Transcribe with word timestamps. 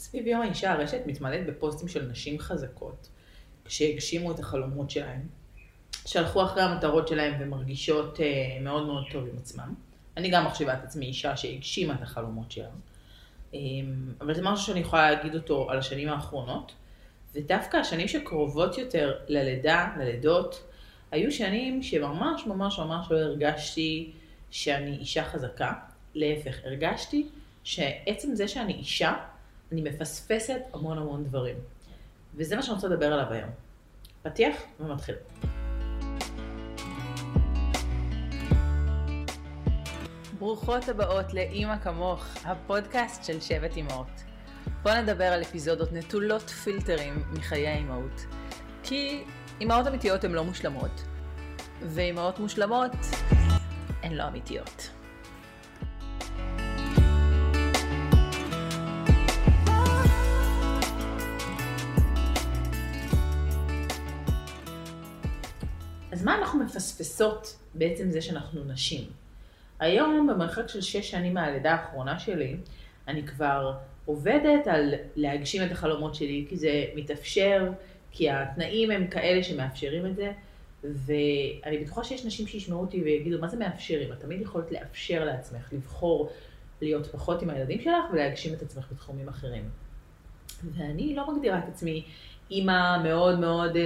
סביב 0.00 0.26
יום 0.26 0.40
האישה 0.40 0.72
הרשת 0.72 1.00
מתמלאת 1.06 1.46
בפוסטים 1.46 1.88
של 1.88 2.06
נשים 2.06 2.38
חזקות, 2.38 3.08
שהגשימו 3.68 4.32
את 4.32 4.38
החלומות 4.38 4.90
שלהן, 4.90 5.20
שהלכו 6.06 6.44
אחרי 6.44 6.62
המטרות 6.62 7.08
שלהן 7.08 7.34
ומרגישות 7.40 8.20
אה, 8.20 8.58
מאוד 8.60 8.86
מאוד 8.86 9.04
טוב 9.12 9.28
עם 9.28 9.36
עצמן. 9.36 9.72
אני 10.16 10.30
גם 10.30 10.46
מחשיבה 10.46 10.74
את 10.74 10.84
עצמי 10.84 11.06
אישה 11.06 11.36
שהגשימה 11.36 11.94
את 11.94 12.02
החלומות 12.02 12.50
שלה. 12.50 12.68
אה, 13.54 13.58
אבל 14.20 14.34
זה 14.34 14.42
משהו 14.42 14.66
שאני 14.66 14.80
יכולה 14.80 15.10
להגיד 15.10 15.34
אותו 15.34 15.70
על 15.70 15.78
השנים 15.78 16.08
האחרונות. 16.08 16.72
ודווקא 17.34 17.76
השנים 17.76 18.08
שקרובות 18.08 18.78
יותר 18.78 19.18
ללידה, 19.28 19.92
ללידות, 19.98 20.62
היו 21.10 21.32
שנים 21.32 21.82
שממש 21.82 22.46
ממש 22.46 22.78
ממש 22.78 23.06
לא 23.10 23.16
הרגשתי 23.16 24.12
שאני 24.50 24.96
אישה 24.96 25.24
חזקה. 25.24 25.72
להפך, 26.14 26.56
הרגשתי 26.64 27.28
שעצם 27.64 28.34
זה 28.34 28.48
שאני 28.48 28.72
אישה, 28.72 29.14
אני 29.72 29.82
מפספסת 29.82 30.60
המון 30.72 30.98
המון 30.98 31.24
דברים. 31.24 31.56
וזה 32.34 32.56
מה 32.56 32.62
שאני 32.62 32.74
רוצה 32.74 32.88
לדבר 32.88 33.12
עליו 33.12 33.32
היום. 33.32 33.50
פתיח 34.22 34.56
ומתחיל. 34.80 35.14
ברוכות 40.38 40.88
הבאות 40.88 41.34
לאימא 41.34 41.78
כמוך, 41.78 42.26
הפודקאסט 42.44 43.24
של 43.24 43.40
שבט 43.40 43.76
אימהות. 43.76 44.24
בואו 44.82 45.02
נדבר 45.02 45.24
על 45.24 45.42
אפיזודות 45.42 45.92
נטולות 45.92 46.50
פילטרים 46.50 47.24
מחיי 47.32 47.68
האימהות. 47.68 48.26
כי 48.82 49.24
אימהות 49.60 49.86
אמיתיות 49.86 50.24
הן 50.24 50.32
לא 50.32 50.44
מושלמות, 50.44 51.02
ואימהות 51.82 52.38
מושלמות 52.38 52.92
הן 54.02 54.12
לא 54.12 54.28
אמיתיות. 54.28 54.99
אז 66.20 66.24
מה 66.24 66.38
אנחנו 66.38 66.58
מפספסות 66.58 67.56
בעצם 67.74 68.10
זה 68.10 68.20
שאנחנו 68.20 68.64
נשים? 68.64 69.04
היום, 69.78 70.26
במרחק 70.26 70.68
של 70.68 70.80
שש 70.80 71.10
שנים 71.10 71.34
מהלידה 71.34 71.72
האחרונה 71.72 72.18
שלי, 72.18 72.56
אני 73.08 73.26
כבר 73.26 73.72
עובדת 74.04 74.66
על 74.66 74.94
להגשים 75.16 75.62
את 75.62 75.72
החלומות 75.72 76.14
שלי, 76.14 76.46
כי 76.48 76.56
זה 76.56 76.84
מתאפשר, 76.94 77.68
כי 78.10 78.30
התנאים 78.30 78.90
הם 78.90 79.06
כאלה 79.06 79.42
שמאפשרים 79.42 80.06
את 80.06 80.16
זה, 80.16 80.32
ואני 80.84 81.78
בטוחה 81.84 82.04
שיש 82.04 82.24
נשים 82.24 82.46
שישמעו 82.46 82.80
אותי 82.80 83.02
ויגידו, 83.02 83.38
מה 83.38 83.48
זה 83.48 83.56
מאפשרים? 83.56 84.12
את 84.12 84.20
תמיד 84.20 84.40
יכולת 84.40 84.72
לאפשר 84.72 85.24
לעצמך, 85.24 85.72
לבחור 85.72 86.30
להיות 86.80 87.06
פחות 87.06 87.42
עם 87.42 87.50
הילדים 87.50 87.80
שלך 87.80 88.04
ולהגשים 88.12 88.54
את 88.54 88.62
עצמך 88.62 88.86
בתחומים 88.92 89.28
אחרים. 89.28 89.64
ואני 90.64 91.14
לא 91.14 91.34
מגדירה 91.34 91.58
את 91.58 91.68
עצמי 91.68 92.04
אימא 92.50 93.02
מאוד 93.02 93.38
מאוד, 93.38 93.76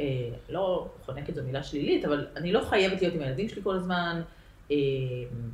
אה, 0.00 0.04
אה, 0.04 0.36
לא 0.48 0.88
חונקת 1.04 1.34
זו 1.34 1.42
מילה 1.42 1.62
שלילית, 1.62 2.04
אבל 2.04 2.26
אני 2.36 2.52
לא 2.52 2.60
חייבת 2.60 3.02
להיות 3.02 3.14
עם 3.14 3.20
הילדים 3.20 3.48
שלי 3.48 3.62
כל 3.62 3.74
הזמן, 3.74 4.22
אה, 4.70 4.76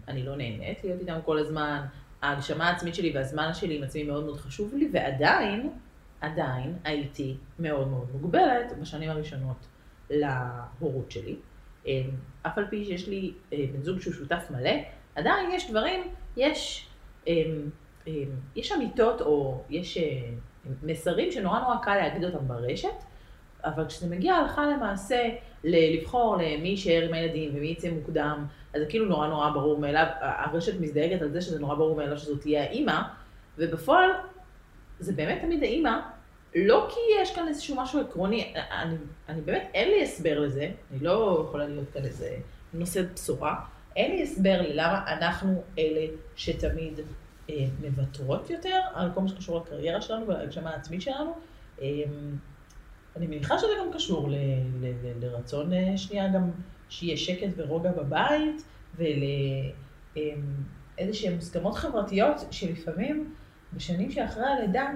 אני 0.08 0.22
לא 0.22 0.36
נהנית 0.36 0.84
להיות 0.84 1.00
איתם 1.00 1.18
כל 1.24 1.38
הזמן, 1.38 1.80
ההגשמה 2.22 2.68
העצמית 2.68 2.94
שלי 2.94 3.12
והזמן 3.14 3.54
שלי 3.54 3.76
עם 3.76 3.82
עצמי 3.82 4.02
מאוד 4.02 4.24
מאוד 4.24 4.36
חשוב 4.36 4.74
לי, 4.74 4.88
ועדיין, 4.92 5.70
עדיין 6.20 6.76
הייתי 6.84 7.36
מאוד 7.58 7.88
מאוד 7.88 8.06
מוגבלת 8.12 8.78
בשנים 8.80 9.10
הראשונות 9.10 9.66
להורות 10.10 11.10
שלי. 11.10 11.36
אה, 11.86 12.02
אף 12.42 12.58
על 12.58 12.66
פי 12.70 12.84
שיש 12.84 13.08
לי 13.08 13.32
אה, 13.52 13.64
בן 13.72 13.82
זוג 13.82 14.00
שהוא 14.00 14.14
שותף 14.14 14.42
מלא, 14.50 14.70
עדיין 15.14 15.50
יש 15.50 15.70
דברים, 15.70 16.00
יש, 16.36 16.88
אה, 17.28 17.32
יש 18.56 18.72
אמיתות 18.72 19.20
או 19.20 19.62
יש 19.70 19.98
מסרים 20.82 21.32
שנורא 21.32 21.60
נורא 21.60 21.76
קל 21.82 21.94
להגיד 21.94 22.24
אותם 22.24 22.48
ברשת, 22.48 22.88
אבל 23.64 23.86
כשזה 23.86 24.08
מגיע 24.08 24.34
הלכה 24.34 24.66
למעשה 24.66 25.28
לבחור 25.64 26.36
למי 26.36 26.68
יישאר 26.68 27.02
עם 27.08 27.14
הילדים 27.14 27.50
ומי 27.54 27.66
יצא 27.66 27.90
מוקדם, 27.90 28.46
אז 28.74 28.80
זה 28.80 28.86
כאילו 28.86 29.06
נורא 29.06 29.28
נורא 29.28 29.50
ברור 29.50 29.78
מאליו, 29.78 30.06
הרשת 30.20 30.80
מזדהגת 30.80 31.22
על 31.22 31.32
זה 31.32 31.40
שזה 31.40 31.58
נורא 31.58 31.74
ברור 31.74 31.96
מאליו 31.96 32.18
שזאת 32.18 32.40
תהיה 32.40 32.62
האימא, 32.62 33.00
ובפועל 33.58 34.10
זה 34.98 35.12
באמת 35.12 35.40
תמיד 35.42 35.62
האימא, 35.62 36.00
לא 36.54 36.88
כי 36.90 37.00
יש 37.22 37.34
כאן 37.34 37.48
איזשהו 37.48 37.76
משהו 37.76 38.00
עקרוני, 38.00 38.54
אני, 38.70 38.96
אני 39.28 39.40
באמת, 39.40 39.70
אין 39.74 39.88
לי 39.88 40.02
הסבר 40.02 40.40
לזה, 40.40 40.70
אני 40.90 40.98
לא 41.00 41.44
יכולה 41.48 41.66
להיות 41.66 41.90
כאן 41.92 42.04
איזה 42.04 42.36
נושאת 42.74 43.12
בשורה, 43.14 43.54
אין 43.96 44.16
לי 44.16 44.22
הסבר 44.22 44.62
ללמה 44.62 45.04
אנחנו 45.06 45.62
אלה 45.78 46.06
שתמיד 46.36 47.00
אה, 47.50 47.66
מוותרות 47.80 48.50
יותר 48.50 48.80
על 48.94 49.10
כל 49.14 49.20
מה 49.20 49.28
שקשור 49.28 49.58
לקריירה 49.58 50.00
שלנו 50.00 50.28
ולהגשמה 50.28 50.70
העצמית 50.70 51.02
שלנו. 51.02 51.32
אה, 51.82 51.86
אני 53.20 53.26
מניחה 53.26 53.58
שזה 53.58 53.72
גם 53.80 53.92
קשור 53.92 54.30
ל, 54.30 54.34
ל, 54.80 54.86
ל, 54.86 55.24
לרצון 55.24 55.72
אה, 55.72 55.98
שנייה 55.98 56.28
גם 56.28 56.50
שיהיה 56.88 57.16
שקט 57.16 57.48
ורוגע 57.56 57.92
בבית, 57.92 58.62
ולאיזשהן 60.16 61.34
מוסכמות 61.34 61.74
חברתיות 61.74 62.36
שלפעמים 62.50 63.34
בשנים 63.72 64.10
שאחרי 64.10 64.46
הלידה 64.46 64.90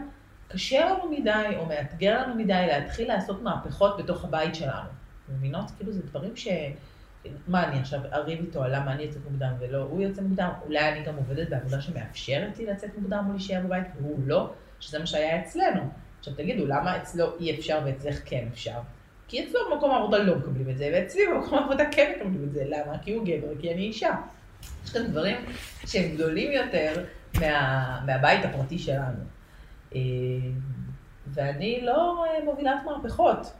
קשה 0.48 0.90
לנו 0.90 1.10
מדי 1.10 1.56
או 1.56 1.66
מאתגר 1.66 2.22
לנו 2.22 2.34
מדי 2.34 2.64
להתחיל 2.66 3.08
לעשות 3.08 3.42
מהפכות 3.42 3.96
בתוך 3.98 4.24
הבית 4.24 4.54
שלנו. 4.54 4.88
מבינות? 5.28 5.70
כאילו 5.76 5.92
זה 5.92 6.02
דברים 6.02 6.36
ש... 6.36 6.48
מה, 7.48 7.68
אני 7.68 7.78
עכשיו 7.80 8.00
אריב 8.12 8.40
איתו 8.40 8.64
למה 8.64 8.92
אני 8.92 9.02
יוצאת 9.02 9.22
מוקדם 9.30 9.52
ולא 9.58 9.78
הוא 9.78 10.02
יוצא 10.02 10.22
מוקדם? 10.22 10.50
אולי 10.66 10.92
אני 10.92 11.04
גם 11.04 11.16
עובדת 11.16 11.48
בעבודה 11.48 11.80
שמאפשרת 11.80 12.58
לי 12.58 12.66
לצאת 12.66 12.90
מוקדם 12.98 13.24
או 13.26 13.32
להישאר 13.32 13.60
בבית 13.64 13.86
והוא 13.96 14.20
לא, 14.26 14.52
שזה 14.80 14.98
מה 14.98 15.06
שהיה 15.06 15.40
אצלנו. 15.40 16.03
עכשיו 16.24 16.44
תגידו, 16.44 16.66
למה 16.66 16.96
אצלו 16.96 17.38
אי 17.40 17.58
אפשר 17.58 17.80
ואצלך 17.84 18.20
כן 18.24 18.44
אפשר? 18.52 18.78
כי 19.28 19.44
אצלו 19.44 19.60
במקום 19.70 19.90
העבודה 19.90 20.18
לא 20.18 20.36
מקבלים 20.36 20.70
את 20.70 20.78
זה, 20.78 20.90
ואצלי 20.92 21.22
במקום 21.34 21.58
העבודה 21.58 21.84
כן 21.92 22.12
מקבלים 22.16 22.44
את 22.44 22.52
זה. 22.52 22.64
למה? 22.66 22.98
כי 22.98 23.14
הוא 23.14 23.26
גבר, 23.26 23.60
כי 23.60 23.72
אני 23.72 23.82
אישה. 23.82 24.14
יש 24.84 24.90
כאן 24.90 25.06
דברים 25.06 25.36
שהם 25.86 26.14
גדולים 26.14 26.52
יותר 26.52 27.04
מה, 27.40 28.00
מהבית 28.06 28.44
הפרטי 28.44 28.78
שלנו. 28.78 29.18
אה, 29.94 30.00
ואני 31.26 31.80
לא 31.82 32.24
אה, 32.26 32.44
מובילת 32.44 32.76
מהפכות. 32.84 33.52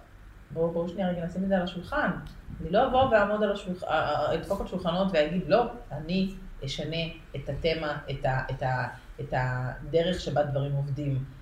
בואו 0.51 0.71
בוא 0.71 0.89
שנייה 0.89 1.09
רגע 1.09 1.25
נשים 1.25 1.45
את 1.45 1.49
זה 1.49 1.57
על 1.57 1.63
השולחן. 1.63 2.11
אני 2.61 2.71
לא 2.71 2.87
אבוא 2.87 3.05
ואעמוד 3.05 3.43
על 3.43 3.53
השולחן, 3.53 3.87
אה, 3.87 4.35
אדפוק 4.35 4.61
על 4.61 4.67
שולחנות 4.67 5.09
ואגיד, 5.13 5.43
לא, 5.47 5.65
אני 5.93 6.31
אשנה 6.65 7.05
את 7.37 7.49
התמה, 7.49 7.99
את, 8.11 8.25
ה, 8.25 8.41
את, 8.51 8.63
ה, 8.63 8.89
את 9.21 9.35
הדרך 9.37 10.21
שבה 10.21 10.43
דברים 10.43 10.73
עובדים. 10.73 11.34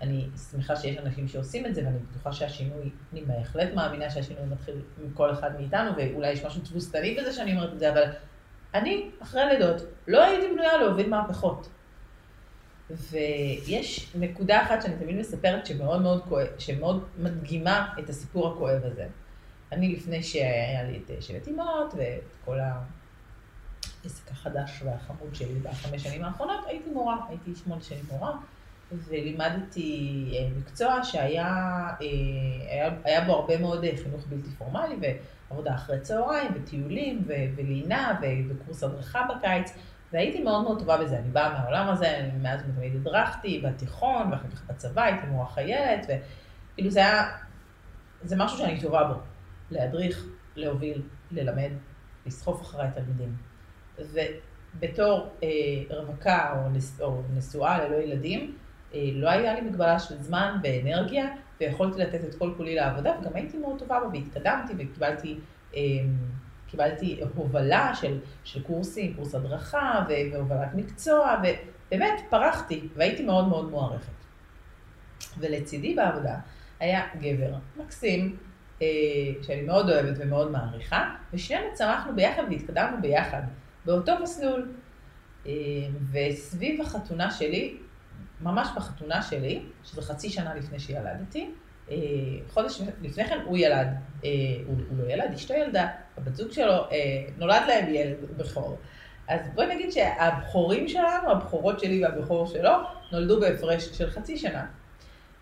אני 0.00 0.28
שמחה 0.50 0.76
שיש 0.76 0.98
אנשים 0.98 1.28
שעושים 1.28 1.66
את 1.66 1.74
זה, 1.74 1.84
ואני 1.84 1.98
בטוחה 1.98 2.32
שהשינוי, 2.32 2.90
אני 3.12 3.24
בהחלט 3.24 3.74
מאמינה 3.74 4.10
שהשינוי 4.10 4.46
מתחיל 4.46 4.74
מכל 5.04 5.32
אחד 5.32 5.60
מאיתנו, 5.60 5.90
ואולי 5.96 6.30
יש 6.30 6.44
משהו 6.44 6.62
תבוסתני 6.62 7.16
בזה 7.20 7.32
שאני 7.32 7.52
אומרת 7.52 7.72
את 7.72 7.78
זה, 7.78 7.92
אבל 7.92 8.02
אני, 8.74 9.10
אחרי 9.22 9.42
לידות, 9.46 9.82
לא 10.08 10.24
הייתי 10.24 10.54
בנויה 10.54 10.76
להוביל 10.76 11.08
מהפכות. 11.08 11.68
ויש 12.90 14.12
נקודה 14.14 14.62
אחת 14.62 14.82
שאני 14.82 14.94
תמיד 14.96 15.16
מספרת 15.16 15.66
שמאוד 15.66 16.02
מאוד 16.02 16.22
כואב, 16.28 16.46
שמאוד 16.58 17.04
מדגימה 17.18 17.94
את 17.98 18.08
הסיפור 18.08 18.52
הכואב 18.52 18.84
הזה. 18.84 19.06
אני 19.72 19.96
לפני 19.96 20.22
שהיה 20.22 20.82
לי 20.82 21.00
את 21.04 21.22
שבט 21.22 21.46
אימהות 21.46 21.94
ואת 21.96 22.36
כל 22.44 22.58
העסק 22.58 24.30
החדש 24.30 24.82
והחמוד 24.84 25.34
שלי 25.34 25.58
בחמש 25.62 26.02
שנים 26.02 26.24
האחרונות, 26.24 26.64
הייתי 26.66 26.90
מורה, 26.90 27.16
הייתי 27.28 27.54
שמונה 27.54 27.82
שנים 27.82 28.04
מורה, 28.10 28.36
ולימדתי 28.92 30.30
אה, 30.32 30.48
מקצוע 30.58 31.04
שהיה 31.04 31.46
אה, 31.46 32.06
היה, 32.70 32.90
היה 33.04 33.20
בו 33.20 33.32
הרבה 33.32 33.58
מאוד 33.58 33.84
אה, 33.84 33.90
חינוך 34.02 34.26
בלתי 34.28 34.50
פורמלי, 34.58 34.96
ועבודה 35.50 35.74
אחרי 35.74 36.00
צהריים, 36.00 36.52
וטיולים, 36.54 37.24
ולינה, 37.56 38.20
וקורס 38.48 38.82
הדרכה 38.82 39.26
בקיץ. 39.28 39.72
והייתי 40.12 40.42
מאוד 40.42 40.62
מאוד 40.62 40.78
טובה 40.78 40.96
בזה, 40.96 41.18
אני 41.18 41.28
באה 41.28 41.52
מהעולם 41.52 41.88
הזה, 41.88 42.18
אני 42.18 42.38
מאז 42.42 42.60
ותמיד 42.68 42.96
הדרכתי, 42.96 43.60
בתיכון, 43.64 44.32
ואחר 44.32 44.48
כך 44.48 44.64
בצבא, 44.66 45.02
הייתי 45.02 45.26
מורה 45.26 45.46
חיילת, 45.46 46.06
וכאילו 46.06 46.90
זה 46.90 47.00
היה, 47.00 47.36
זה 48.22 48.36
משהו 48.36 48.58
שאני 48.58 48.80
טובה 48.80 49.04
בו, 49.04 49.14
להדריך, 49.70 50.26
להוביל, 50.56 51.02
ללמד, 51.30 51.70
לסחוף 52.26 52.62
אחריי 52.62 52.88
תלמידים. 52.94 53.36
ובתור 53.98 55.28
אה, 55.42 55.48
רווקה 55.90 56.52
או, 56.56 56.70
נס, 56.70 57.00
או 57.00 57.22
נשואה 57.34 57.84
ללא 57.84 57.96
ילדים, 57.96 58.56
לא 58.94 59.30
היה 59.30 59.54
לי 59.54 59.60
מגבלה 59.60 59.98
של 59.98 60.14
זמן 60.22 60.58
ואנרגיה, 60.62 61.26
ויכולתי 61.60 62.00
לתת 62.00 62.24
את 62.24 62.34
כל 62.34 62.52
כולי 62.56 62.74
לעבודה, 62.74 63.12
וגם 63.20 63.30
הייתי 63.34 63.58
מאוד 63.58 63.78
טובה 63.78 64.00
בה, 64.00 64.06
והתקדמתי 64.06 64.72
וקיבלתי... 64.78 65.38
אה, 65.76 65.80
קיבלתי 66.70 67.20
הובלה 67.34 67.94
של, 67.94 68.18
של 68.44 68.62
קורסים, 68.62 69.14
קורס 69.14 69.34
הדרכה 69.34 70.04
והובלת 70.08 70.74
מקצוע, 70.74 71.36
ובאמת 71.38 72.20
פרחתי 72.30 72.88
והייתי 72.96 73.22
מאוד 73.24 73.48
מאוד 73.48 73.70
מוערכת. 73.70 74.12
ולצידי 75.38 75.94
בעבודה 75.94 76.38
היה 76.80 77.06
גבר 77.20 77.54
מקסים, 77.76 78.36
אה, 78.82 78.86
שאני 79.42 79.62
מאוד 79.62 79.90
אוהבת 79.90 80.16
ומאוד 80.18 80.50
מעריכה, 80.50 81.14
ושנינו 81.32 81.66
צמחנו 81.74 82.14
ביחד 82.14 82.42
והתקדמנו 82.50 82.96
ביחד, 83.02 83.42
באותו 83.84 84.12
מסלול. 84.22 84.72
אה, 85.46 85.52
וסביב 86.12 86.80
החתונה 86.80 87.30
שלי, 87.30 87.76
ממש 88.40 88.68
בחתונה 88.76 89.22
שלי, 89.22 89.62
שזה 89.84 90.02
חצי 90.02 90.30
שנה 90.30 90.54
לפני 90.54 90.80
שילדתי, 90.80 91.50
אה, 91.90 91.96
חודש 92.48 92.80
לפני 93.02 93.24
כן 93.24 93.38
הוא 93.44 93.56
ילד, 93.58 93.86
אה, 94.24 94.30
הוא, 94.66 94.76
הוא 94.88 94.98
לא 94.98 95.12
ילד, 95.12 95.32
אשתו 95.34 95.54
ילדה, 95.54 95.88
הבת 96.16 96.34
זוג 96.34 96.52
שלו, 96.52 96.72
אה, 96.72 97.24
נולד 97.38 97.62
להם 97.68 97.94
ילד 97.94 98.16
בכור. 98.36 98.78
אז 99.28 99.40
בואי 99.54 99.74
נגיד 99.74 99.92
שהבכורים 99.92 100.88
שלנו, 100.88 101.30
הבכורות 101.30 101.80
שלי 101.80 102.04
והבכור 102.04 102.46
שלו, 102.46 102.70
נולדו 103.12 103.40
בהפרש 103.40 103.84
של 103.84 104.10
חצי 104.10 104.38
שנה. 104.38 104.66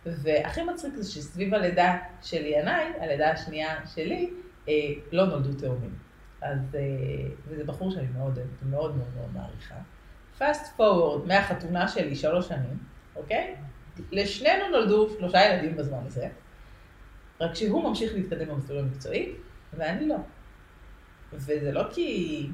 והכי 0.07 0.63
מצחיק 0.63 0.95
זה 0.95 1.13
שסביב 1.13 1.55
הלידה 1.55 1.99
של 2.23 2.47
ינאי, 2.47 2.85
הלידה 3.01 3.31
השנייה 3.31 3.87
שלי, 3.95 4.31
לא 5.13 5.27
נולדו 5.27 5.53
תאומים. 5.53 5.95
אז, 6.43 6.77
וזה 7.49 7.65
בחור 7.65 7.91
שאני 7.91 8.07
מאוד 8.19 8.39
אוהבת, 8.39 8.63
מאוד 8.63 8.97
מאוד 8.97 9.09
מאוד 9.17 9.31
מעריכה. 9.35 9.75
פאסט 10.39 10.77
פורוורד 10.77 11.27
מהחתונה 11.27 11.89
שלי 11.89 12.17
שלוש 12.17 12.49
שנים, 12.49 12.79
אוקיי? 13.17 13.55
לשנינו 14.13 14.69
נולדו 14.71 15.09
שלושה 15.19 15.45
ילדים 15.45 15.77
בזמן 15.77 15.99
הזה, 16.07 16.29
רק 17.41 17.55
שהוא 17.55 17.89
ממשיך 17.89 18.13
להתקדם 18.15 18.49
במסלול 18.49 18.79
המקצועי, 18.79 19.33
ואני 19.73 20.09
לא. 20.09 20.17
וזה 21.33 21.73
לא 21.73 21.83
כי... 21.93 22.49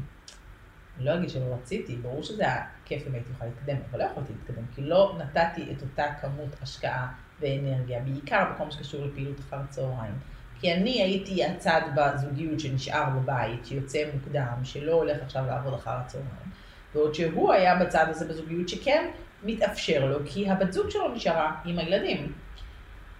אני 0.96 1.04
לא 1.04 1.14
אגיד 1.14 1.30
שלא 1.30 1.54
רציתי, 1.54 1.96
ברור 1.96 2.22
שזה 2.22 2.42
היה 2.42 2.66
כיף 2.84 3.06
אם 3.06 3.14
הייתי 3.14 3.30
יכולה 3.32 3.50
להתקדם, 3.50 3.76
אבל 3.90 3.98
לא 3.98 4.04
יכולתי 4.04 4.32
להתקדם, 4.32 4.64
כי 4.74 4.82
לא 4.82 5.18
נתתי 5.18 5.72
את 5.72 5.82
אותה 5.82 6.04
כמות 6.20 6.48
השקעה 6.62 7.12
ואנרגיה, 7.40 8.00
בעיקר 8.00 8.44
בכל 8.54 8.64
מה 8.64 8.70
שקשור 8.70 9.04
לפעילות 9.06 9.40
אחר 9.40 9.56
הצהריים. 9.56 10.14
כי 10.60 10.74
אני 10.74 11.02
הייתי 11.02 11.44
הצד 11.44 11.80
בזוגיות 11.96 12.60
שנשאר 12.60 13.10
בבית, 13.10 13.66
שיוצא 13.66 14.10
מוקדם, 14.14 14.54
שלא 14.64 14.92
הולך 14.92 15.22
עכשיו 15.22 15.46
לעבוד 15.46 15.74
אחר 15.74 15.90
הצהריים. 15.90 16.50
בעוד 16.94 17.14
שהוא 17.14 17.52
היה 17.52 17.84
בצד 17.84 18.06
הזה 18.08 18.28
בזוגיות 18.28 18.68
שכן 18.68 19.10
מתאפשר 19.44 20.06
לו, 20.06 20.18
כי 20.26 20.50
הבת 20.50 20.72
זוג 20.72 20.90
שלו 20.90 21.14
נשארה 21.14 21.52
עם 21.64 21.78
הילדים. 21.78 22.32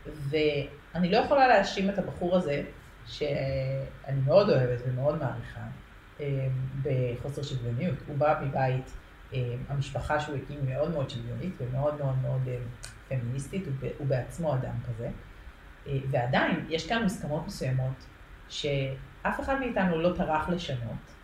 ואני 0.06 1.11
לא 1.11 1.17
יכולה 1.17 1.49
להאשים 1.49 1.90
את 1.90 1.99
הבחור 1.99 2.37
הזה, 2.37 2.62
שאני 3.06 4.20
מאוד 4.25 4.50
אוהבת 4.50 4.78
ומאוד 4.87 5.19
מעריכה, 5.19 5.61
אה, 6.20 6.49
בחוסר 6.82 7.43
שוויוניות. 7.43 7.99
הוא 8.06 8.17
בא 8.17 8.40
מבית, 8.44 8.90
אה, 9.34 9.55
המשפחה 9.69 10.20
שהוא 10.20 10.37
הקים 10.37 10.58
מאוד 10.69 10.90
מאוד 10.90 11.11
שוויונית 11.11 11.55
ומאוד 11.58 11.99
מאוד 11.99 12.14
מאוד 12.22 12.40
אה, 12.49 12.58
פמיניסטית, 13.08 13.64
הוא 13.99 14.06
בעצמו 14.06 14.55
אדם 14.55 14.75
כזה. 14.88 15.08
ועדיין, 16.11 16.67
יש 16.69 16.88
כאן 16.88 17.02
מוסכמות 17.02 17.46
מסוימות 17.46 18.06
שאף 18.49 19.40
אחד 19.40 19.61
מאיתנו 19.61 20.00
לא 20.00 20.17
טרח 20.17 20.49
לשנות. 20.49 21.19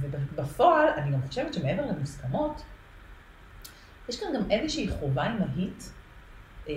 ובפועל, 0.00 0.88
אני 0.88 1.12
גם 1.12 1.22
חושבת 1.26 1.54
שמעבר 1.54 1.86
למוסכמות, 1.86 2.62
יש 4.08 4.20
כאן 4.20 4.28
גם 4.34 4.50
איזושהי 4.50 4.88
חובה 4.88 5.24
אימהית 5.24 5.92
אה, 6.68 6.74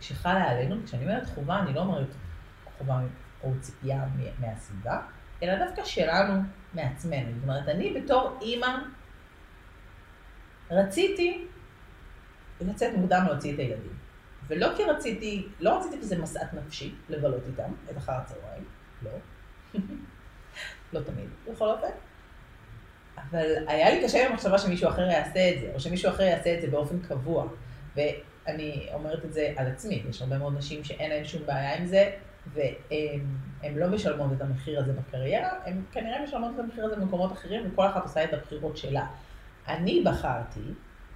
שחלה 0.00 0.50
עלינו, 0.50 0.76
כשאני 0.84 1.04
אומרת 1.04 1.26
חובה, 1.26 1.58
אני 1.58 1.74
לא 1.74 1.80
אומרת 1.80 2.14
חובה 2.78 3.00
או 3.42 3.52
ציפייה 3.60 4.04
מהסביבה, 4.38 5.00
אלא 5.42 5.66
דווקא 5.66 5.84
שלנו 5.84 6.42
מעצמנו. 6.74 7.32
זאת 7.34 7.42
אומרת, 7.42 7.68
אני 7.68 8.00
בתור 8.00 8.38
אימא 8.42 8.78
רציתי 10.70 11.46
לצאת 12.60 12.94
מוקדם 12.96 13.24
להוציא 13.26 13.54
את 13.54 13.58
הילדים. 13.58 13.92
ולא 14.46 14.68
כי 14.76 14.84
רציתי, 14.84 15.48
לא 15.60 15.78
רציתי 15.78 15.98
כי 15.98 16.06
זה 16.06 16.18
משאת 16.18 16.54
נפשי 16.54 16.94
לבלות 17.08 17.42
איתם 17.46 17.72
את 17.90 17.96
אחר 17.96 18.12
הצהריים, 18.12 18.64
לא. 19.02 19.10
לא 20.92 21.00
תמיד, 21.00 21.28
בכל 21.52 21.68
אופן. 21.68 21.86
אבל 23.30 23.54
היה 23.66 23.94
לי 23.94 24.04
קשה 24.04 24.26
עם 24.26 24.32
המחשבה 24.32 24.58
שמישהו 24.58 24.88
אחר 24.88 25.02
יעשה 25.02 25.50
את 25.50 25.60
זה, 25.60 25.70
או 25.74 25.80
שמישהו 25.80 26.10
אחר 26.10 26.22
יעשה 26.22 26.54
את 26.54 26.60
זה 26.60 26.66
באופן 26.66 26.98
קבוע. 27.00 27.46
ואני 27.96 28.88
אומרת 28.92 29.24
את 29.24 29.32
זה 29.32 29.52
על 29.56 29.66
עצמי, 29.66 30.02
יש 30.10 30.22
הרבה 30.22 30.38
מאוד 30.38 30.58
נשים 30.58 30.84
שאין 30.84 31.10
להן 31.10 31.24
שום 31.24 31.42
בעיה 31.46 31.76
עם 31.76 31.86
זה, 31.86 32.10
והן 32.52 33.74
לא 33.74 33.86
משלמות 33.86 34.32
את 34.36 34.40
המחיר 34.40 34.80
הזה 34.80 34.92
בקריירה, 34.92 35.50
הן 35.64 35.82
כנראה 35.92 36.22
משלמות 36.22 36.50
את 36.54 36.60
המחיר 36.60 36.84
הזה 36.84 36.96
במקומות 36.96 37.32
אחרים, 37.32 37.70
וכל 37.72 37.86
אחת 37.86 38.02
עושה 38.02 38.24
את 38.24 38.32
הבחירות 38.32 38.76
שלה. 38.76 39.06
אני 39.68 40.02
בחרתי, 40.04 40.60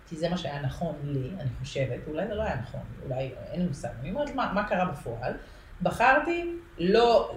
כי 0.08 0.16
זה 0.16 0.28
מה 0.28 0.36
שהיה 0.36 0.62
נכון 0.62 0.94
לי, 1.04 1.30
אני 1.40 1.48
חושבת, 1.60 2.00
אולי 2.06 2.26
זה 2.26 2.34
לא 2.34 2.42
היה 2.42 2.56
נכון, 2.56 2.80
אולי 3.04 3.30
אין 3.52 3.60
לי 3.60 3.66
מושג, 3.66 3.88
אני 4.00 4.10
אומרת 4.10 4.34
מה, 4.34 4.52
מה 4.54 4.68
קרה 4.68 4.84
בפועל. 4.84 5.32
בחרתי 5.82 6.50
לא 6.78 7.37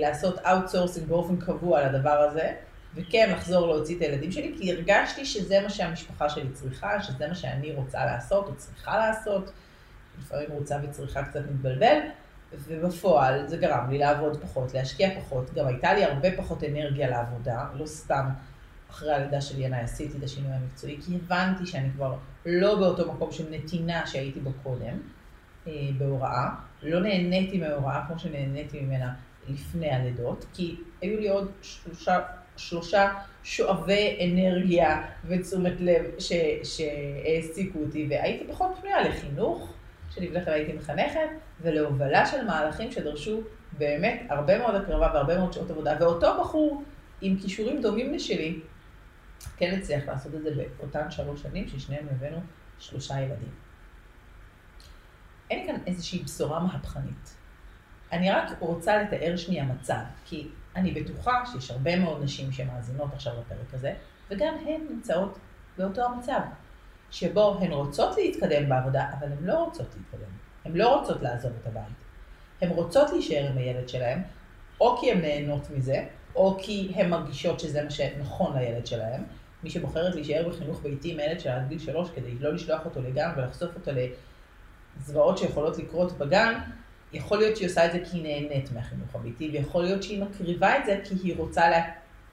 לעשות 0.00 0.38
outsourcing 0.38 1.08
באופן 1.08 1.36
קבוע 1.36 1.86
לדבר 1.88 2.10
הזה, 2.10 2.52
וכן 2.94 3.32
לחזור 3.32 3.66
להוציא 3.66 3.96
את 3.96 4.02
הילדים 4.02 4.32
שלי, 4.32 4.54
כי 4.58 4.72
הרגשתי 4.72 5.24
שזה 5.24 5.60
מה 5.60 5.70
שהמשפחה 5.70 6.28
שלי 6.28 6.50
צריכה, 6.52 7.02
שזה 7.02 7.28
מה 7.28 7.34
שאני 7.34 7.72
רוצה 7.72 8.04
לעשות 8.04 8.46
או 8.46 8.54
צריכה 8.56 8.98
לעשות. 8.98 9.52
לפעמים 10.18 10.48
רוצה 10.50 10.78
וצריכה 10.82 11.22
קצת 11.22 11.40
מתבלבל, 11.50 11.98
ובפועל 12.52 13.46
זה 13.46 13.56
גרם 13.56 13.90
לי 13.90 13.98
לעבוד 13.98 14.42
פחות, 14.42 14.74
להשקיע 14.74 15.20
פחות. 15.20 15.54
גם 15.54 15.66
הייתה 15.66 15.94
לי 15.94 16.04
הרבה 16.04 16.36
פחות 16.36 16.64
אנרגיה 16.64 17.10
לעבודה, 17.10 17.64
לא 17.74 17.86
סתם 17.86 18.28
אחרי 18.90 19.14
הלידה 19.14 19.40
שלי 19.40 19.64
ינאי 19.64 19.80
עשיתי 19.80 20.18
את 20.18 20.22
השינוי 20.22 20.52
המקצועי, 20.52 20.98
כי 21.06 21.16
הבנתי 21.16 21.66
שאני 21.66 21.90
כבר 21.96 22.14
לא 22.46 22.78
באותו 22.78 23.12
מקום 23.12 23.32
של 23.32 23.44
נתינה 23.50 24.06
שהייתי 24.06 24.40
בו 24.40 24.50
קודם, 24.62 24.98
אה, 25.66 25.72
בהוראה. 25.98 26.48
לא 26.82 27.00
נהניתי 27.00 27.58
מההוראה 27.58 28.02
כמו 28.06 28.18
שנהניתי 28.18 28.80
ממנה 28.80 29.14
לפני 29.48 29.90
הלידות, 29.90 30.44
כי 30.54 30.76
היו 31.00 31.20
לי 31.20 31.28
עוד 31.28 31.50
שלושה 31.62 32.20
שלושה 32.56 33.08
שואבי 33.44 34.18
אנרגיה 34.24 35.02
ותשומת 35.24 35.80
לב 35.80 36.04
שהעסיקו 36.64 37.78
אותי, 37.78 38.06
והייתי 38.10 38.44
פחות 38.52 38.70
פנויה 38.80 39.08
לחינוך, 39.08 39.72
שלפני 40.10 40.44
כן 40.44 40.52
הייתי 40.52 40.72
מחנכת, 40.72 41.28
ולהובלה 41.60 42.26
של 42.26 42.44
מהלכים 42.44 42.92
שדרשו 42.92 43.40
באמת 43.78 44.22
הרבה 44.28 44.58
מאוד 44.58 44.74
הקרבה 44.74 45.10
והרבה 45.14 45.38
מאוד 45.38 45.52
שעות 45.52 45.70
עבודה, 45.70 45.96
ואותו 46.00 46.26
בחור 46.40 46.82
עם 47.20 47.36
כישורים 47.42 47.82
דומים 47.82 48.14
לשלי, 48.14 48.60
כן 49.56 49.74
הצליח 49.78 50.08
לעשות 50.08 50.34
את 50.34 50.42
זה 50.42 50.64
באותן 50.78 51.10
שלוש 51.10 51.42
שנים, 51.42 51.68
ששנינו 51.68 52.10
הבאנו 52.10 52.40
שלושה 52.78 53.20
ילדים. 53.20 53.69
אין 55.50 55.66
כאן 55.66 55.76
איזושהי 55.86 56.22
בשורה 56.22 56.60
מהפכנית. 56.60 57.36
אני 58.12 58.30
רק 58.30 58.50
רוצה 58.60 59.02
לתאר 59.02 59.36
שנייה 59.36 59.64
מצב, 59.64 60.00
כי 60.24 60.48
אני 60.76 60.92
בטוחה 60.92 61.42
שיש 61.52 61.70
הרבה 61.70 61.96
מאוד 61.96 62.24
נשים 62.24 62.52
שמאזינות 62.52 63.12
עכשיו 63.12 63.32
לפרק 63.40 63.74
הזה, 63.74 63.94
וגם 64.30 64.54
הן 64.66 64.80
נמצאות 64.90 65.38
באותו 65.78 66.04
המצב, 66.04 66.40
שבו 67.10 67.58
הן 67.60 67.72
רוצות 67.72 68.16
להתקדם 68.16 68.68
בעבודה, 68.68 69.06
אבל 69.18 69.26
הן 69.26 69.44
לא 69.44 69.64
רוצות 69.64 69.86
להתקדם. 69.96 70.30
הן 70.64 70.72
לא 70.72 70.98
רוצות 70.98 71.22
לעזוב 71.22 71.52
את 71.62 71.66
הבית. 71.66 72.04
הן 72.60 72.68
רוצות 72.68 73.10
להישאר 73.10 73.46
עם 73.50 73.58
הילד 73.58 73.88
שלהן, 73.88 74.22
או 74.80 74.98
כי 75.00 75.12
הן 75.12 75.20
נהנות 75.20 75.70
מזה, 75.70 76.04
או 76.34 76.56
כי 76.62 76.92
הן 76.94 77.10
מרגישות 77.10 77.60
שזה 77.60 77.84
מה 77.84 77.90
שנכון 77.90 78.58
לילד 78.58 78.86
שלהן. 78.86 79.22
מי 79.62 79.70
שבוחרת 79.70 80.14
להישאר 80.14 80.48
בחינוך 80.48 80.82
ביתי 80.82 81.12
עם 81.12 81.18
הילד 81.18 81.40
שלה 81.40 81.56
עד 81.56 81.68
גיל 81.68 81.78
שלוש 81.78 82.10
כדי 82.10 82.34
לא 82.40 82.54
לשלוח 82.54 82.84
אותו 82.84 83.02
לגן 83.02 83.30
ולחשוף 83.36 83.74
אותו 83.74 83.92
לזוועות 85.00 85.38
שיכולות 85.38 85.78
לקרות 85.78 86.18
בגן, 86.18 86.54
יכול 87.12 87.38
להיות 87.38 87.56
שהיא 87.56 87.68
עושה 87.68 87.86
את 87.86 87.92
זה 87.92 87.98
כי 88.10 88.16
היא 88.16 88.22
נהנית 88.22 88.72
מהחינוך 88.72 89.14
הביתי, 89.14 89.50
ויכול 89.52 89.82
להיות 89.82 90.02
שהיא 90.02 90.22
מקריבה 90.22 90.78
את 90.78 90.86
זה 90.86 91.00
כי 91.04 91.14
היא 91.22 91.36
רוצה 91.36 91.70
לה, 91.70 91.82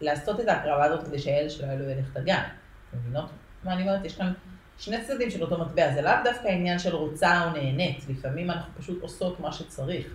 לעשות 0.01 0.39
את 0.39 0.47
ההקרבה 0.47 0.86
הזאת 0.86 1.07
כדי 1.07 1.19
שהילד 1.19 1.50
שלה 1.50 1.75
לא 1.75 1.91
ילך. 1.91 2.17
אתם 2.17 2.97
מבינות 3.00 3.29
מה 3.63 3.74
אני 3.74 3.81
אומרת? 3.81 4.05
יש 4.05 4.17
כאן 4.17 4.33
שני 4.77 5.03
צדדים 5.03 5.29
של 5.29 5.43
אותו 5.43 5.57
מטבע, 5.62 5.93
זה 5.93 6.01
לאו 6.01 6.13
דווקא 6.24 6.47
עניין 6.47 6.79
של 6.79 6.95
רוצה 6.95 7.43
או 7.43 7.50
נהנית, 7.50 8.05
לפעמים 8.09 8.51
אנחנו 8.51 8.74
פשוט 8.77 9.01
עושות 9.01 9.39
מה 9.39 9.51
שצריך. 9.51 10.07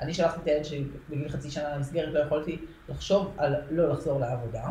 אני 0.00 0.14
שלחתי 0.14 0.40
את 0.40 0.46
הילד 0.46 0.64
שלי 0.64 0.84
בגיל 1.10 1.28
חצי 1.28 1.50
שנה 1.50 1.76
למסגרת, 1.76 2.14
לא 2.14 2.20
יכולתי 2.20 2.58
לחשוב 2.88 3.34
על 3.36 3.54
לא 3.70 3.88
לחזור 3.88 4.20
לעבודה, 4.20 4.68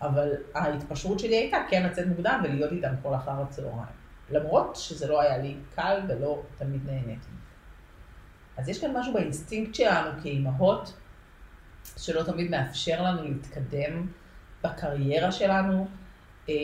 אבל 0.00 0.32
ההתפשרות 0.54 1.18
שלי 1.18 1.36
הייתה 1.36 1.56
כן 1.70 1.86
לצאת 1.86 2.06
מוקדם 2.06 2.40
ולהיות 2.44 2.72
איתם 2.72 2.94
כל 3.02 3.14
אחר 3.14 3.42
הצהריים. 3.42 3.99
למרות 4.30 4.76
שזה 4.76 5.08
לא 5.08 5.20
היה 5.20 5.38
לי 5.38 5.56
קל 5.74 6.00
ולא 6.08 6.42
תמיד 6.58 6.80
נהניתי. 6.86 7.30
אז 8.56 8.68
יש 8.68 8.80
כאן 8.80 8.96
משהו 8.96 9.12
באינסטינקט 9.12 9.74
שלנו 9.74 10.10
כאימהות, 10.22 10.92
שלא 11.96 12.22
תמיד 12.22 12.50
מאפשר 12.50 13.02
לנו 13.02 13.22
להתקדם 13.22 14.06
בקריירה 14.64 15.32
שלנו, 15.32 15.88
אמ, 16.48 16.54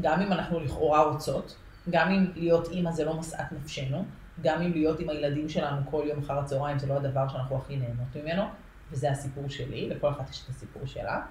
גם 0.00 0.20
אם 0.20 0.32
אנחנו 0.32 0.60
לכאורה 0.60 1.02
רוצות, 1.02 1.56
גם 1.90 2.10
אם 2.10 2.26
להיות 2.36 2.68
אימא 2.68 2.92
זה 2.92 3.04
לא 3.04 3.14
משאת 3.14 3.52
נפשנו, 3.52 4.04
גם 4.42 4.62
אם 4.62 4.72
להיות 4.72 5.00
עם 5.00 5.08
הילדים 5.08 5.48
שלנו 5.48 5.90
כל 5.90 6.02
יום 6.06 6.18
אחר 6.18 6.38
הצהריים 6.38 6.78
זה 6.78 6.86
לא 6.86 6.94
הדבר 6.94 7.28
שאנחנו 7.28 7.56
הכי 7.56 7.76
נהנות 7.76 8.16
ממנו, 8.16 8.42
וזה 8.90 9.10
הסיפור 9.10 9.48
שלי, 9.48 9.88
לכל 9.88 10.10
אחת 10.10 10.30
יש 10.30 10.42
את 10.44 10.48
הסיפור 10.48 10.86
שלה. 10.86 11.22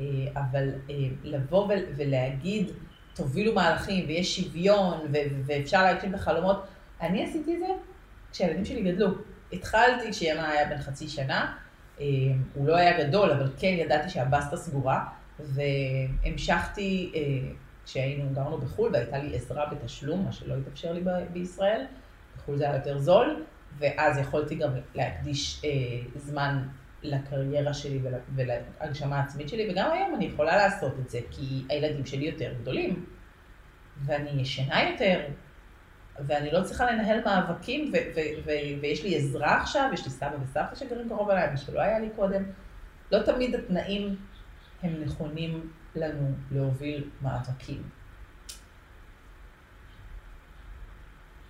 אה, 0.00 0.04
אבל 0.34 0.68
אה, 0.90 0.94
לבוא 1.22 1.68
ולהגיד, 1.96 2.70
תובילו 3.18 3.54
מהלכים 3.54 4.04
ויש 4.08 4.40
שוויון 4.40 5.12
ואפשר 5.46 5.82
להגשים 5.82 6.10
את 6.10 6.14
החלומות, 6.14 6.66
אני 7.00 7.24
עשיתי 7.24 7.54
את 7.54 7.58
זה 7.58 7.66
כשהילדים 8.32 8.64
שלי 8.64 8.92
גדלו. 8.92 9.08
התחלתי 9.52 10.10
כשיאנה 10.10 10.50
היה 10.50 10.68
בן 10.68 10.78
חצי 10.78 11.08
שנה, 11.08 11.54
אה, 12.00 12.06
הוא 12.54 12.66
לא 12.66 12.76
היה 12.76 13.04
גדול, 13.04 13.30
אבל 13.30 13.50
כן 13.58 13.74
ידעתי 13.78 14.10
שהבסטה 14.10 14.56
סגורה, 14.56 15.04
והמשכתי 15.40 17.12
אה, 17.14 17.20
כשהיינו, 17.84 18.30
גרנו 18.34 18.58
בחו"ל 18.58 18.90
והייתה 18.92 19.18
לי 19.18 19.36
עזרה 19.36 19.66
בתשלום, 19.66 20.24
מה 20.24 20.32
שלא 20.32 20.54
התאפשר 20.54 20.92
לי 20.92 21.00
ב- 21.00 21.32
בישראל, 21.32 21.84
בחו"ל 22.36 22.56
זה 22.56 22.64
היה 22.64 22.76
יותר 22.76 22.98
זול, 22.98 23.44
ואז 23.78 24.18
יכולתי 24.18 24.54
גם 24.54 24.70
להקדיש 24.94 25.62
אה, 25.64 25.70
זמן 26.16 26.62
לקריירה 27.02 27.74
שלי 27.74 28.00
ול, 28.02 28.14
ולהגשמה 28.34 29.16
העצמית 29.16 29.48
שלי, 29.48 29.70
וגם 29.70 29.90
היום 29.90 30.14
אני 30.14 30.24
יכולה 30.24 30.56
לעשות 30.56 30.92
את 30.98 31.10
זה, 31.10 31.20
כי 31.30 31.62
הילדים 31.68 32.06
שלי 32.06 32.24
יותר 32.24 32.52
גדולים, 32.62 33.06
ואני 34.04 34.30
ישנה 34.30 34.90
יותר, 34.90 35.20
ואני 36.26 36.50
לא 36.50 36.62
צריכה 36.62 36.90
לנהל 36.90 37.24
מאבקים, 37.24 37.92
ויש 38.80 39.04
לי 39.04 39.16
עזרה 39.16 39.60
עכשיו, 39.60 39.90
יש 39.92 40.04
לי 40.04 40.10
סבא 40.10 40.36
וסבתא 40.42 40.74
שגרים 40.74 41.08
קרוב 41.08 41.30
אליי, 41.30 41.50
מה 41.50 41.56
שלא 41.56 41.80
היה 41.80 41.98
לי 41.98 42.08
קודם. 42.16 42.42
לא 43.12 43.22
תמיד 43.22 43.54
התנאים 43.54 44.16
הם 44.82 45.02
נכונים 45.04 45.72
לנו 45.94 46.30
להוביל 46.50 47.10
מאבקים. 47.22 47.82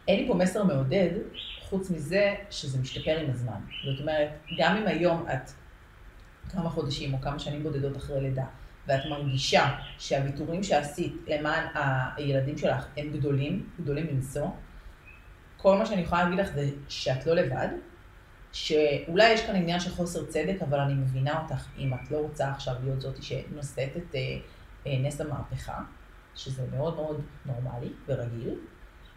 אין 0.08 0.20
לי 0.20 0.28
פה 0.28 0.34
מסר 0.34 0.64
מעודד, 0.64 1.10
חוץ 1.68 1.90
מזה 1.90 2.34
שזה 2.50 2.78
משתפר 2.78 3.18
עם 3.18 3.30
הזמן. 3.30 3.60
זאת 3.84 4.00
אומרת, 4.00 4.28
גם 4.58 4.76
אם 4.76 4.87
היום 4.87 5.26
את 5.32 5.50
כמה 6.48 6.70
חודשים 6.70 7.14
או 7.14 7.20
כמה 7.20 7.38
שנים 7.38 7.62
בודדות 7.62 7.96
אחרי 7.96 8.20
לידה, 8.20 8.44
ואת 8.87 9.06
מרגישה 9.10 9.78
שהוויתורים 9.98 10.62
שעשית 10.62 11.16
למען 11.26 11.64
הילדים 12.16 12.58
שלך 12.58 12.87
הם 12.96 13.10
גדולים, 13.12 13.68
גדולים 13.80 14.06
מנשוא, 14.14 14.48
כל 15.56 15.78
מה 15.78 15.87
שאני 15.87 16.00
יכולה 16.00 16.25
להגיד 16.25 16.38
לך 16.38 16.52
זה 16.52 16.70
שאת 16.88 17.26
לא 17.26 17.34
לבד, 17.34 17.68
שאולי 18.52 19.28
יש 19.28 19.46
כאן 19.46 19.56
עניין 19.56 19.80
של 19.80 19.90
חוסר 19.90 20.25
צדק, 20.25 20.56
אבל 20.68 20.78
אני 20.78 20.94
מבינה 20.94 21.42
אותך 21.42 21.66
אם 21.78 21.94
את 21.94 22.10
לא 22.10 22.16
רוצה 22.16 22.50
עכשיו 22.50 22.75
להיות 22.84 23.00
זאתי 23.00 23.22
שנושאת 23.22 23.96
את 23.96 24.14
אה, 24.14 24.20
אה, 24.87 24.98
נס 24.98 25.20
המהפכה, 25.20 25.80
שזה 26.34 26.62
מאוד 26.76 26.96
מאוד 26.96 27.20
נורמלי 27.46 27.88
ורגיל, 28.06 28.54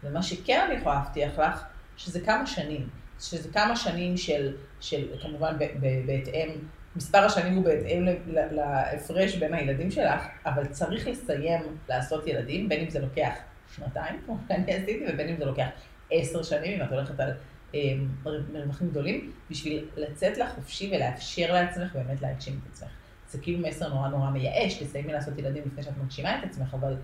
ומה 0.03 0.23
שכן 0.23 0.65
אני 0.67 0.79
יכולה 0.79 0.95
להבטיח 0.95 1.39
לך, 1.39 1.63
שזה 1.97 2.19
כמה 2.19 2.47
שנים, 2.47 2.89
שזה 3.19 3.49
כמה 3.53 3.75
שנים 3.75 4.17
של, 4.17 4.55
של 4.79 5.07
כמובן 5.21 5.57
בהתאם, 6.05 6.49
מספר 6.95 7.17
השנים 7.17 7.53
הוא 7.55 7.63
בהתאם 7.63 8.05
להפרש 8.51 9.35
בין 9.35 9.53
הילדים 9.53 9.91
שלך, 9.91 10.23
אבל 10.45 10.65
צריך 10.65 11.07
לסיים 11.07 11.61
לעשות 11.89 12.27
ילדים, 12.27 12.69
בין 12.69 12.81
אם 12.81 12.89
זה 12.89 12.99
לוקח 12.99 13.33
שנתיים, 13.75 14.21
כמו 14.25 14.37
שאני 14.47 14.73
עשיתי, 14.73 15.05
ובין 15.09 15.29
אם 15.29 15.37
זה 15.37 15.45
לוקח 15.45 15.67
עשר 16.11 16.43
שנים, 16.43 16.81
אם 16.81 16.87
את 16.87 16.91
הולכת 16.91 17.19
על 17.19 17.31
אמ, 17.73 18.07
מרווחים 18.53 18.89
גדולים, 18.89 19.31
בשביל 19.49 19.85
לצאת 19.97 20.37
לחופשי 20.37 20.91
ולאפשר 20.95 21.53
לעצמך 21.53 21.93
באמת 21.93 22.21
להגשים 22.21 22.59
את 22.63 22.71
עצמך. 22.71 22.89
זה 23.29 23.37
כאילו 23.41 23.67
מסר 23.67 23.89
נורא 23.89 24.07
נורא 24.07 24.29
מייאש, 24.29 24.83
תסיימי 24.83 25.13
לעשות 25.13 25.37
ילדים 25.37 25.63
לפני 25.65 25.83
שאת 25.83 25.97
מגשימה 26.03 26.39
את 26.39 26.43
עצמך, 26.43 26.73
אבל 26.73 26.95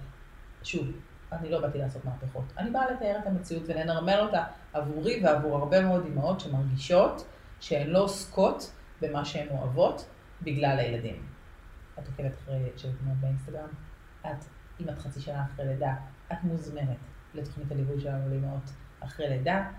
שוב, 0.64 0.88
אני 1.32 1.50
לא 1.50 1.62
באתי 1.62 1.78
לעשות 1.78 2.06
מהפכות. 2.06 2.44
אני 2.58 2.72
באה 2.72 2.92
לתאר 2.92 3.18
את 3.22 3.28
המציאות 3.28 3.64
ולנרמל 3.68 4.20
אותה 4.20 4.44
עבורי 4.74 5.24
ועבור 5.24 5.58
הרבה 5.58 5.82
מאוד 5.82 6.06
אמהות 6.06 6.40
שמרגישות 6.40 7.28
שהן 7.60 7.88
לא 7.88 8.04
עוסקות 8.04 8.72
במה 9.02 9.26
שהן 9.26 9.48
אוהבות 9.52 10.08
בגלל 10.42 10.80
הילדים. 10.80 11.26
את 12.00 12.08
עוקבת 12.08 12.32
אחרי 12.34 12.70
שבתמונות 12.78 13.18
באינסטגרם, 13.18 13.70
את, 14.22 14.46
אם 14.80 14.90
את 14.90 15.00
חצי 15.00 15.20
שנה 15.20 15.44
אחרי 15.44 15.66
לידה, 15.66 15.96
את 16.32 16.38
מוזמנת 16.44 16.98
לתוכנית 17.34 17.72
הליווי 17.72 18.02
שלנו 18.02 18.30
לאמהות 18.30 18.72
אחרי 19.00 19.30
לידה. 19.30 19.70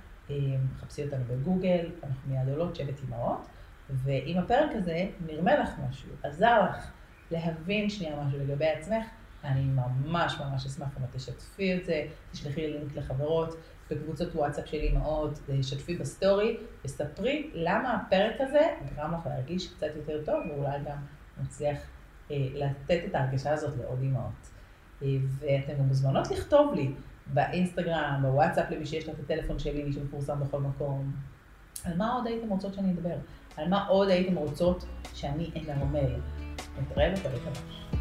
חפשי 0.81 1.05
אותנו 1.05 1.25
בגוגל, 1.29 1.91
אנחנו 2.05 2.31
מיד 2.35 2.49
עולות 2.49 2.77
שבט 2.77 3.01
אמהות, 3.09 3.47
ואם 3.91 4.39
הפרק 4.39 4.71
הזה 4.75 5.07
נרמל 5.27 5.57
לך 5.57 5.71
משהו, 5.89 6.11
עזר 6.23 6.63
לך 6.71 6.91
להבין 7.31 7.91
שנייה 7.91 8.17
משהו 8.21 8.39
לגבי 8.39 8.69
עצמך, 8.69 9.07
אני 9.45 9.65
ממש 9.65 10.41
ממש 10.41 10.67
אשמח 10.67 10.89
אם 10.99 11.05
את 11.05 11.17
תשתפי 11.17 11.77
את 11.77 11.85
זה, 11.85 12.07
תשלחי 12.33 12.67
לינק 12.67 12.97
לחברות, 12.97 13.57
בקבוצות 13.91 14.35
וואטסאפ 14.35 14.67
של 14.67 14.79
אמהות, 14.93 15.39
תשתפי 15.61 15.97
בסטורי, 15.97 16.57
וספרי 16.85 17.51
למה 17.55 17.95
הפרק 17.95 18.41
הזה 18.41 18.67
גרם 18.95 19.15
לך 19.15 19.27
להרגיש 19.27 19.75
קצת 19.75 19.87
יותר 19.97 20.25
טוב, 20.25 20.45
ואולי 20.49 20.79
גם 20.87 20.97
מצליח 21.43 21.79
אה, 22.31 22.37
לתת 22.55 23.01
את 23.07 23.15
ההרגשה 23.15 23.53
הזאת 23.53 23.79
לעוד 23.79 23.99
אמהות. 24.03 24.51
אה, 25.03 25.09
ואתן 25.39 25.79
גם 25.79 25.85
מוזמנות 25.85 26.31
לכתוב 26.31 26.75
לי 26.75 26.93
באינסטגרם, 27.27 28.19
בוואטסאפ 28.23 28.71
למי 28.71 28.87
שיש 28.87 29.07
לה 29.07 29.13
את 29.13 29.19
הטלפון 29.19 29.59
שלי 29.59 29.93
שמפורסם 29.93 30.41
בכל 30.41 30.61
מקום. 30.61 31.13
על 31.85 31.97
מה 31.97 32.13
עוד 32.13 32.27
הייתם 32.27 32.49
רוצות 32.49 32.75
שאני 32.75 32.93
אדבר? 32.93 33.17
על 33.57 33.69
מה 33.69 33.87
עוד 33.87 34.09
הייתם 34.09 34.37
רוצות 34.37 34.85
שאני 35.15 35.51
אנרמל? 35.57 36.21
נתראה 36.81 37.13
בפרק 37.13 37.41
הבא. 37.47 37.98